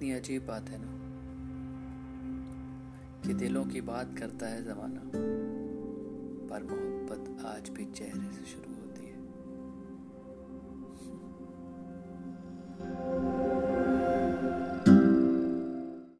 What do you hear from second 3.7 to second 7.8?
बात करता है जमाना, पर मोहब्बत आज